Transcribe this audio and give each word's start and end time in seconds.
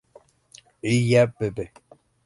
Illia- 0.91 1.27
Bv. 1.27 1.69